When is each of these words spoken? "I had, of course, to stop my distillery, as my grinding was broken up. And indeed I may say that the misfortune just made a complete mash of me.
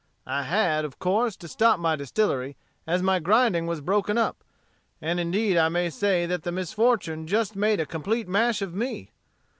"I 0.25 0.41
had, 0.41 0.83
of 0.83 0.97
course, 0.97 1.35
to 1.35 1.47
stop 1.47 1.77
my 1.79 1.95
distillery, 1.95 2.57
as 2.87 3.03
my 3.03 3.19
grinding 3.19 3.67
was 3.67 3.81
broken 3.81 4.17
up. 4.17 4.43
And 4.99 5.19
indeed 5.19 5.57
I 5.57 5.69
may 5.69 5.91
say 5.91 6.25
that 6.25 6.41
the 6.41 6.51
misfortune 6.51 7.27
just 7.27 7.55
made 7.55 7.79
a 7.79 7.85
complete 7.85 8.27
mash 8.27 8.63
of 8.63 8.73
me. 8.73 9.11